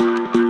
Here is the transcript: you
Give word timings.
you 0.00 0.49